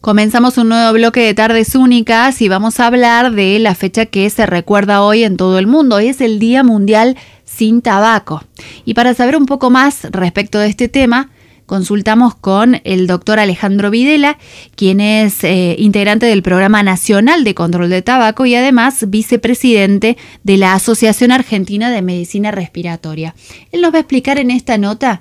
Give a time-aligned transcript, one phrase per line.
[0.00, 4.30] Comenzamos un nuevo bloque de tardes únicas y vamos a hablar de la fecha que
[4.30, 5.96] se recuerda hoy en todo el mundo.
[5.96, 8.42] Hoy es el Día Mundial sin Tabaco.
[8.86, 11.28] Y para saber un poco más respecto de este tema,
[11.66, 14.38] consultamos con el doctor Alejandro Videla,
[14.74, 20.56] quien es eh, integrante del Programa Nacional de Control de Tabaco y además vicepresidente de
[20.56, 23.34] la Asociación Argentina de Medicina Respiratoria.
[23.70, 25.20] Él nos va a explicar en esta nota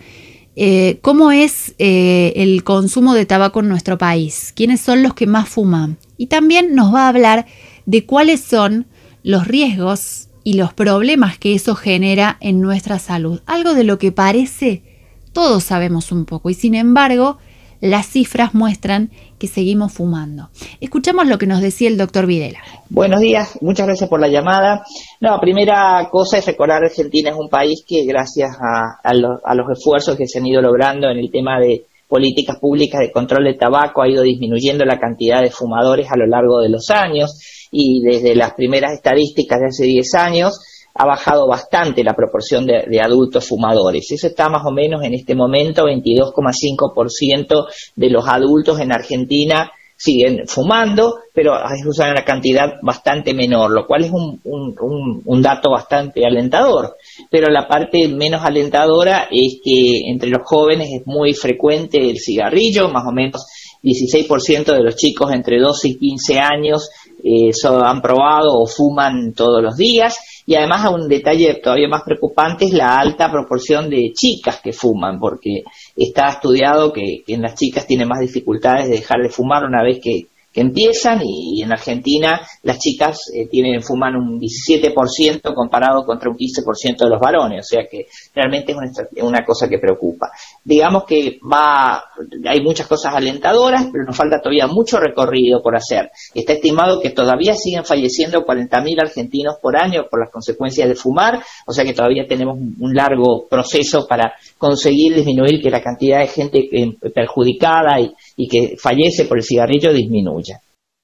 [0.62, 4.52] eh, ¿Cómo es eh, el consumo de tabaco en nuestro país?
[4.54, 5.98] ¿Quiénes son los que más fuman?
[6.18, 7.46] Y también nos va a hablar
[7.86, 8.86] de cuáles son
[9.24, 13.40] los riesgos y los problemas que eso genera en nuestra salud.
[13.46, 14.84] Algo de lo que parece
[15.32, 17.38] todos sabemos un poco y sin embargo
[17.82, 20.50] las cifras muestran que seguimos fumando.
[20.82, 22.60] Escuchamos lo que nos decía el doctor Videla.
[22.90, 24.84] Buenos días, muchas gracias por la llamada.
[25.22, 30.28] No, primera cosa es recordar Argentina es un país que gracias a, los esfuerzos que
[30.28, 34.10] se han ido logrando en el tema de políticas públicas de control de tabaco ha
[34.10, 38.54] ido disminuyendo la cantidad de fumadores a lo largo de los años y desde las
[38.56, 40.60] primeras estadísticas de hace 10 años
[41.00, 44.12] ha bajado bastante la proporción de, adultos fumadores.
[44.12, 50.46] Eso está más o menos en este momento, 22,5% de los adultos en Argentina siguen
[50.46, 51.54] fumando, pero
[51.88, 56.98] usan una cantidad bastante menor, lo cual es un, un, dato bastante alentador.
[57.30, 62.90] Pero la parte menos alentadora es que entre los jóvenes es muy frecuente el cigarrillo,
[62.90, 63.46] más o menos
[63.84, 66.90] 16% de los chicos entre 12 y 15 años
[67.24, 70.18] eh, han probado o fuman todos los días
[70.50, 75.20] y además un detalle todavía más preocupante es la alta proporción de chicas que fuman,
[75.20, 75.62] porque
[75.96, 80.00] está estudiado que, en las chicas tienen más dificultades de dejar de fumar una vez
[80.02, 86.30] que, que empiezan y, en Argentina las chicas eh, tienen fuman un 17% comparado contra
[86.30, 90.32] un 15% de los varones, o sea que realmente es una, cosa que preocupa.
[90.64, 92.04] Digamos que va,
[92.46, 96.12] hay muchas cosas alentadoras, pero nos falta todavía mucho recorrido por hacer.
[96.34, 101.42] Está estimado que todavía siguen falleciendo 40.000 argentinos por año por las consecuencias de fumar,
[101.66, 106.28] o sea que todavía tenemos un largo proceso para conseguir disminuir que la cantidad de
[106.28, 110.49] gente eh, perjudicada y, y que fallece por el cigarrillo disminuya.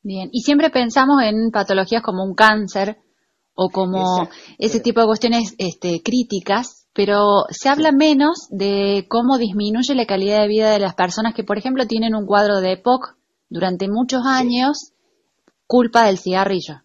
[0.08, 3.00] Bien, y siempre pensamos en patologías como un cáncer
[3.56, 4.30] o como
[4.60, 10.42] ese tipo de cuestiones este, críticas, pero se habla menos de cómo disminuye la calidad
[10.42, 13.16] de vida de las personas que, por ejemplo, tienen un cuadro de EPOC
[13.50, 14.92] durante muchos años,
[15.66, 16.84] culpa del cigarrillo.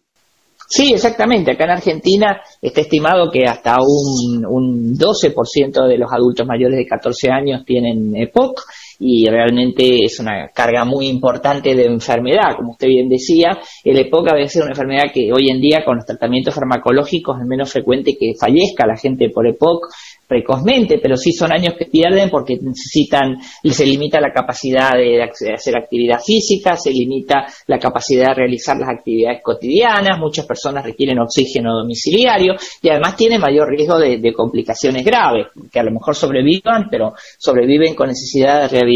[0.67, 1.51] Sí, exactamente.
[1.51, 6.87] Acá en Argentina está estimado que hasta un, un 12% de los adultos mayores de
[6.87, 8.61] 14 años tienen EPOC
[9.03, 12.55] y realmente es una carga muy importante de enfermedad.
[12.55, 15.83] Como usted bien decía, el EPOC a veces es una enfermedad que hoy en día
[15.83, 19.87] con los tratamientos farmacológicos es menos frecuente que fallezca la gente por EPOC
[20.27, 25.75] precozmente, pero sí son años que pierden porque necesitan, se limita la capacidad de hacer
[25.75, 31.73] actividad física, se limita la capacidad de realizar las actividades cotidianas, muchas personas requieren oxígeno
[31.73, 37.13] domiciliario y además tienen mayor riesgo de, complicaciones graves, que a lo mejor sobrevivan, pero
[37.37, 38.90] sobreviven con necesidad de rehabilitación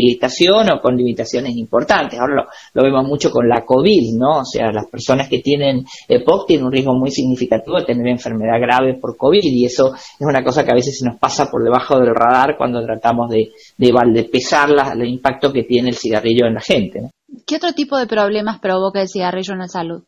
[0.74, 2.20] o con limitaciones importantes.
[2.20, 4.40] Ahora lo, vemos mucho con la COVID, ¿no?
[4.40, 8.60] O sea, las personas que tienen EPOC tienen un riesgo muy significativo de tener enfermedad
[8.60, 11.64] grave por COVID y eso es una cosa que a veces se nos pasa por
[11.64, 16.54] debajo del radar cuando tratamos de, de, pesar el impacto que tiene el cigarrillo en
[16.56, 17.12] la gente.
[17.46, 20.04] ¿Qué otro tipo de problemas provoca el cigarrillo en la salud?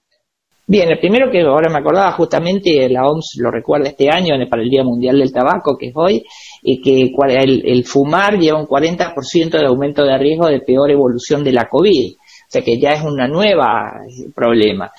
[0.70, 4.62] Bien, el primero que ahora me acordaba justamente, la OMS lo recuerda este año para
[4.62, 6.26] el Día Mundial del Tabaco, que es hoy,
[6.62, 11.42] y que el, el fumar lleva un 40% de aumento de riesgo de peor evolución
[11.46, 12.18] de la COVID.
[12.48, 14.90] O sea que ya es una nueva eh, problema.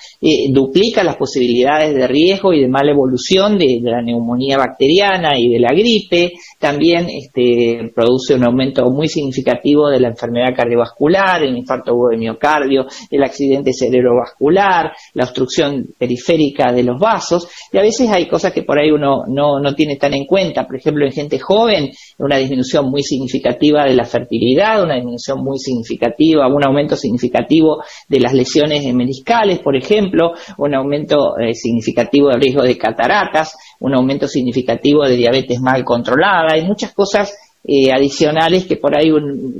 [0.51, 5.59] duplica las posibilidades de riesgo y de mala evolución de, la neumonía bacteriana y de
[5.59, 6.33] la gripe.
[6.59, 12.85] También este, produce un aumento muy significativo de la enfermedad cardiovascular, el infarto de miocardio,
[13.09, 17.47] el accidente cerebrovascular, la obstrucción periférica de los vasos.
[17.73, 20.67] Y a veces hay cosas que por ahí uno no, no tiene tan en cuenta.
[20.67, 21.89] Por ejemplo, en gente joven,
[22.19, 28.19] una disminución muy significativa de la fertilidad, una disminución muy significativa, un aumento significativo de
[28.19, 34.27] las lesiones meniscales, por ejemplo, un aumento eh, significativo del riesgo de cataratas, un aumento
[34.27, 39.11] significativo de diabetes mal controlada, hay muchas cosas eh, adicionales que por ahí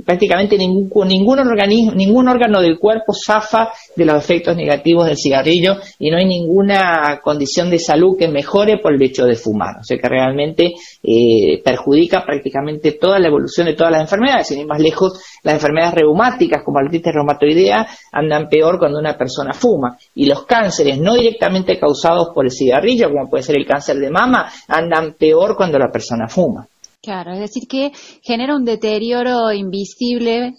[0.04, 5.76] prácticamente ningún, ningún organismo, ningún órgano del cuerpo zafa de los efectos negativos del cigarrillo
[5.96, 9.76] y no hay ninguna condición de salud que mejore por el hecho de fumar.
[9.80, 10.72] O sea que realmente
[11.04, 14.48] eh, perjudica prácticamente toda la evolución de todas las enfermedades.
[14.48, 15.12] Sin ir más lejos,
[15.44, 19.96] las enfermedades reumáticas como la artritis reumatoidea andan peor cuando una persona fuma.
[20.16, 24.10] Y los cánceres no directamente causados por el cigarrillo, como puede ser el cáncer de
[24.10, 26.66] mama, andan peor cuando la persona fuma.
[27.02, 27.92] Claro, es decir, que
[28.22, 30.54] genera un deterioro invisible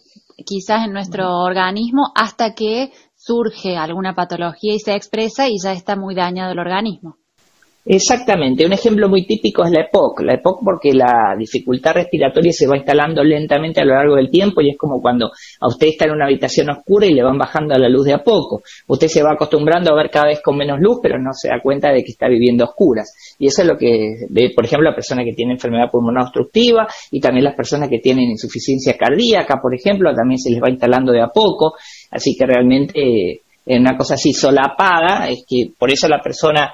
[0.45, 5.95] quizás en nuestro organismo hasta que surge alguna patología y se expresa y ya está
[5.95, 7.17] muy dañado el organismo.
[7.83, 10.21] Exactamente, un ejemplo muy típico es la EPOC.
[10.21, 14.61] La EPOC porque la dificultad respiratoria se va instalando lentamente a lo largo del tiempo
[14.61, 17.75] y es como cuando a usted está en una habitación oscura y le van bajando
[17.79, 18.61] la luz de a poco.
[18.87, 21.59] Usted se va acostumbrando a ver cada vez con menos luz, pero no se da
[21.59, 23.15] cuenta de que está viviendo oscuras.
[23.39, 26.87] Y eso es lo que ve, por ejemplo, la persona que tiene enfermedad pulmonar obstructiva
[27.09, 31.11] y también las personas que tienen insuficiencia cardíaca, por ejemplo, también se les va instalando
[31.11, 31.73] de a poco.
[32.11, 36.71] Así que realmente eh, una cosa así solapada es que por eso la persona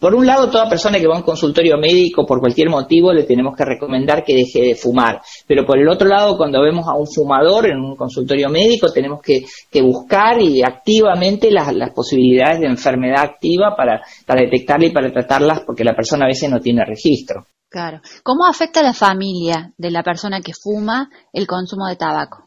[0.00, 3.24] por un lado, toda persona que va a un consultorio médico por cualquier motivo le
[3.24, 5.20] tenemos que recomendar que deje de fumar.
[5.46, 9.20] Pero por el otro lado, cuando vemos a un fumador en un consultorio médico, tenemos
[9.22, 9.44] que,
[9.82, 15.84] buscar y activamente las, posibilidades de enfermedad activa para, para detectarla y para tratarlas porque
[15.84, 17.46] la persona a veces no tiene registro.
[17.68, 18.00] Claro.
[18.22, 22.45] ¿Cómo afecta a la familia de la persona que fuma el consumo de tabaco?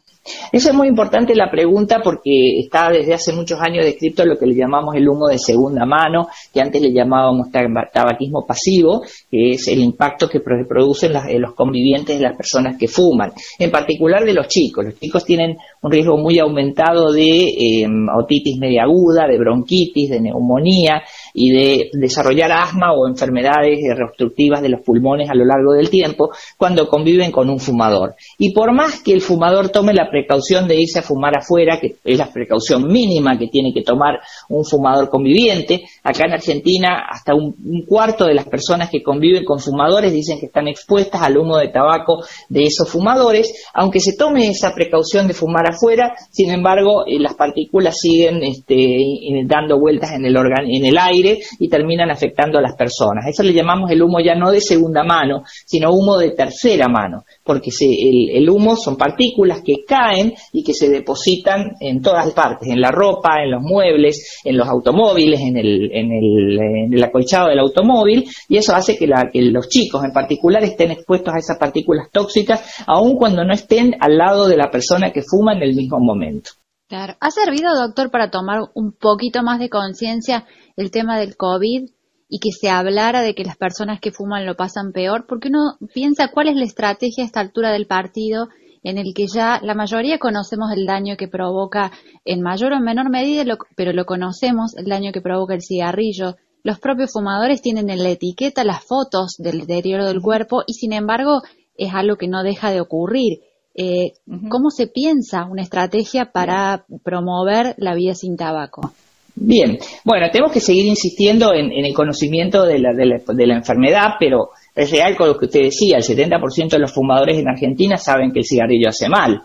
[0.52, 4.46] Eso es muy importante la pregunta porque está desde hace muchos años descrito lo que
[4.46, 9.68] le llamamos el humo de segunda mano, que antes le llamábamos tabaquismo pasivo, que es
[9.68, 14.46] el impacto que producen los convivientes de las personas que fuman, en particular de los
[14.48, 14.84] chicos.
[14.84, 20.20] Los chicos tienen un riesgo muy aumentado de em, otitis media aguda, de bronquitis, de
[20.20, 21.02] neumonía
[21.34, 26.30] y de desarrollar asma o enfermedades reobstructivas de los pulmones a lo largo del tiempo
[26.56, 28.14] cuando conviven con un fumador.
[28.38, 31.96] Y por más que el fumador tome la precaución de irse a fumar afuera, que
[32.04, 35.82] es la precaución mínima que tiene que tomar un fumador conviviente.
[36.02, 37.54] Acá en Argentina, hasta un,
[37.86, 41.68] cuarto de las personas que conviven con fumadores dicen que están expuestas al humo de
[41.68, 43.52] tabaco de esos fumadores.
[43.74, 48.98] Aunque se tome esa precaución de fumar afuera, sin embargo, eh, las partículas siguen este,
[49.44, 51.19] dando vueltas en el, en el aire
[51.58, 53.26] y terminan afectando a las personas.
[53.26, 57.24] Eso le llamamos el humo ya no de segunda mano, sino humo de tercera mano,
[57.44, 62.68] porque el, el humo son partículas que caen y que se depositan en todas partes,
[62.68, 67.04] en la ropa, en los muebles, en los automóviles, en el, en el, en el
[67.04, 71.58] acolchado del automóvil, y eso hace que, los chicos en particular estén expuestos a esas
[71.58, 75.74] partículas tóxicas, aun cuando no estén al lado de la persona que fuma en el
[75.74, 76.50] mismo momento.
[76.88, 77.14] Claro.
[77.20, 80.44] ¿Ha servido, doctor, para tomar un poquito más de conciencia
[80.80, 81.90] el tema del COVID
[82.28, 85.26] y que se hablara de que las personas que fuman lo pasan peor?
[85.28, 88.48] Porque uno piensa cuál es la estrategia a esta altura del partido
[88.82, 91.92] en el que ya la mayoría conocemos el daño que provoca
[92.24, 93.44] en mayor o menor medida,
[93.76, 96.36] pero lo conocemos, el daño que provoca el cigarrillo.
[96.62, 100.92] Los propios fumadores tienen en la etiqueta las fotos del deterioro del cuerpo y sin
[100.92, 101.42] embargo
[101.76, 103.40] es algo que no deja de ocurrir.
[103.74, 104.12] Eh,
[104.50, 108.92] ¿Cómo se piensa una estrategia para promover la vida sin tabaco?
[109.34, 114.50] Bien, bueno, tenemos que seguir insistiendo en, el conocimiento de la, de la enfermedad, pero
[114.74, 118.32] es real con lo que usted decía, el 70% de los fumadores en Argentina saben
[118.32, 119.42] que el cigarrillo hace mal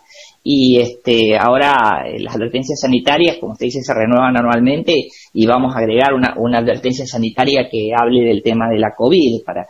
[0.47, 4.93] y este, ahora eh, las advertencias sanitarias, como usted dice, se renuevan anualmente
[5.33, 9.65] y vamos a agregar una, advertencia sanitaria que hable del tema de la COVID para,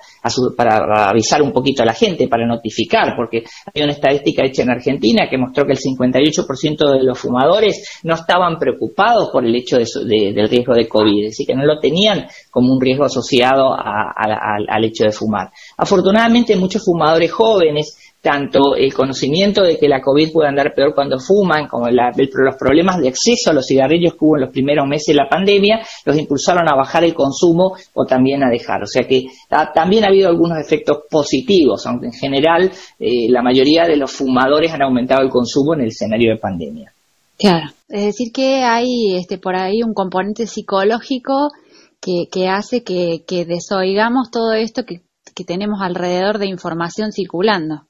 [1.08, 3.44] avisar un poquito a la gente, para notificar, porque
[3.74, 8.16] hay una estadística hecha en Argentina que mostró que el 58% de los fumadores no
[8.16, 11.80] estaban preocupados por el hecho de, del riesgo de COVID, es decir, que no lo
[11.80, 15.45] tenían como un riesgo asociado al hecho de fumar.
[15.78, 21.20] Afortunadamente muchos fumadores jóvenes tanto el conocimiento de que la COVID puede andar peor cuando
[21.20, 25.14] fuman, como los problemas de acceso a los cigarrillos que hubo en los primeros meses
[25.14, 28.82] de la pandemia, los impulsaron a bajar el consumo o también a dejar.
[28.82, 29.28] O sea que
[29.76, 34.74] también ha habido algunos efectos positivos, aunque en general eh, la mayoría de los fumadores
[34.74, 36.92] han aumentado el consumo en el escenario de pandemia.
[37.38, 41.52] Claro, es decir que hay este, por ahí un componente psicológico
[42.32, 45.02] que, hace que, desoigamos todo esto que
[45.44, 47.88] tenemos alrededor de información circulando.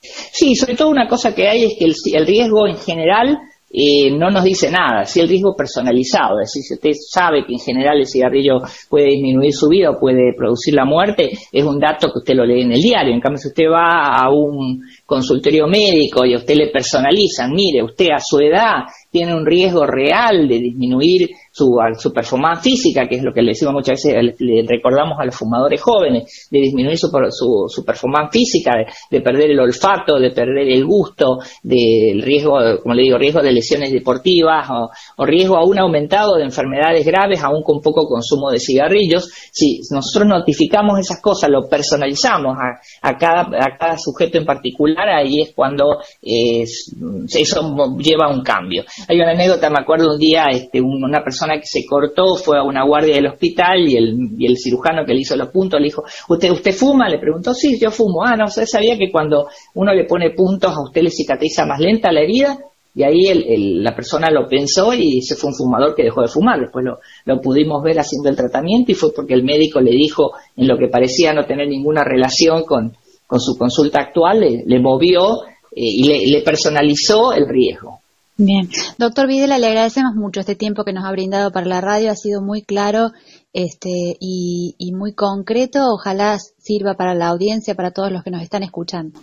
[0.00, 3.38] Sí, sobre todo una cosa que hay es que el, riesgo en general
[3.70, 7.54] eh, no nos dice nada, si el riesgo personalizado, es decir, si usted sabe que
[7.54, 8.58] en general el cigarrillo
[8.90, 12.44] puede disminuir su vida o puede producir la muerte, es un dato que usted lo
[12.44, 13.14] lee en el diario.
[13.14, 14.82] En cambio, si usted va a un
[15.12, 19.84] consultorio médico y a usted le personalizan, mire, usted a su edad tiene un riesgo
[19.84, 24.34] real de disminuir su, su performance física, que es lo que le decimos muchas veces,
[24.38, 27.10] le, recordamos a los fumadores jóvenes, de disminuir su,
[27.68, 28.72] su, performance física,
[29.10, 33.52] de, perder el olfato, de perder el gusto, del riesgo, como le digo, riesgo de
[33.52, 38.58] lesiones deportivas o, o, riesgo aún aumentado de enfermedades graves, aún con poco consumo de
[38.58, 39.30] cigarrillos.
[39.52, 45.01] Si nosotros notificamos esas cosas, lo personalizamos a, a, cada, a cada sujeto en particular,
[45.08, 48.84] ahí es cuando eso lleva a un cambio.
[49.08, 52.62] Hay una anécdota, me acuerdo un día, este, una persona que se cortó fue a
[52.62, 55.86] una guardia del hospital y el, y el cirujano que le hizo los puntos le
[55.86, 57.08] dijo, ¿usted, usted fuma?
[57.08, 58.24] Le preguntó, sí, yo fumo.
[58.24, 61.80] Ah, no, ¿usted sabía que cuando uno le pone puntos a usted le cicatriza más
[61.80, 62.58] lenta la herida?
[62.94, 66.28] Y ahí el, la persona lo pensó y se fue un fumador que dejó de
[66.28, 66.60] fumar.
[66.60, 70.32] Después lo, lo, pudimos ver haciendo el tratamiento y fue porque el médico le dijo,
[70.56, 72.94] en lo que parecía no tener ninguna relación con,
[73.32, 78.00] con su consulta actual, le, movió eh, y le, le, personalizó el riesgo.
[78.36, 82.10] Bien, doctor Videla, le agradecemos mucho este tiempo que nos ha brindado para la radio,
[82.10, 83.10] ha sido muy claro
[83.54, 88.42] este, y, y muy concreto, ojalá sirva para la audiencia, para todos los que nos
[88.42, 89.18] están escuchando.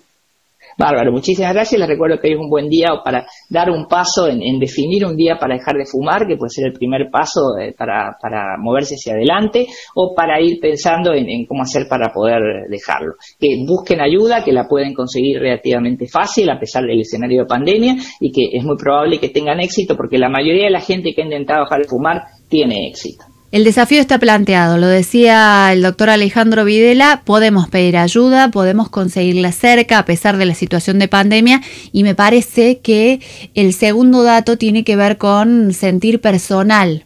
[0.78, 1.80] Bárbaro, muchísimas gracias.
[1.80, 5.16] Les recuerdo que hoy es un buen día para dar un paso en, definir un
[5.16, 8.16] día para dejar de fumar, que puede ser el primer paso eh, para,
[8.58, 13.16] moverse hacia adelante, o para ir pensando en, cómo hacer para poder dejarlo.
[13.40, 17.96] Que busquen ayuda, que la pueden conseguir relativamente fácil a pesar del escenario de pandemia
[18.20, 21.22] y que es muy probable que tengan éxito porque la mayoría de la gente que
[21.22, 23.26] ha intentado dejar de fumar tiene éxito.
[23.52, 29.52] El desafío está planteado, lo decía el doctor Alejandro Videla, podemos pedir ayuda, podemos conseguirla
[29.52, 33.22] cerca a pesar de la situación de pandemia y me parece que
[33.56, 37.06] el segundo dato tiene que ver con sentir personal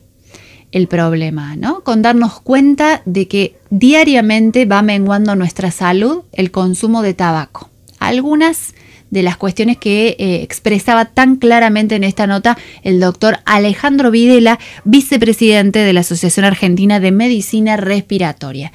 [0.73, 1.81] el problema, ¿no?
[1.81, 7.69] Con darnos cuenta de que diariamente va menguando nuestra salud el consumo de tabaco.
[7.99, 8.73] Algunas
[9.13, 14.59] de las cuestiones que eh, expresaba tan claramente en esta nota el doctor Alejandro Videla,
[14.85, 18.71] vicepresidente de la Asociación Argentina de Medicina Respiratoria.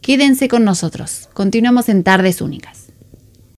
[0.00, 1.28] Quédense con nosotros.
[1.32, 2.85] Continuamos en Tardes Únicas.